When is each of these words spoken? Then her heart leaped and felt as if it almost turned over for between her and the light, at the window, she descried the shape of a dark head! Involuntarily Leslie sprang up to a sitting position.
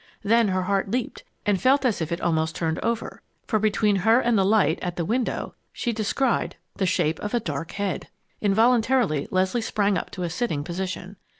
Then 0.23 0.47
her 0.47 0.63
heart 0.63 0.89
leaped 0.89 1.23
and 1.45 1.61
felt 1.61 1.85
as 1.85 2.01
if 2.01 2.11
it 2.11 2.19
almost 2.19 2.55
turned 2.55 2.79
over 2.79 3.21
for 3.45 3.59
between 3.59 3.97
her 3.97 4.19
and 4.19 4.35
the 4.35 4.43
light, 4.43 4.79
at 4.81 4.95
the 4.95 5.05
window, 5.05 5.53
she 5.71 5.93
descried 5.93 6.55
the 6.77 6.87
shape 6.87 7.19
of 7.19 7.35
a 7.35 7.39
dark 7.39 7.73
head! 7.73 8.07
Involuntarily 8.41 9.27
Leslie 9.29 9.61
sprang 9.61 9.99
up 9.99 10.09
to 10.09 10.23
a 10.23 10.29
sitting 10.31 10.63
position. 10.63 11.17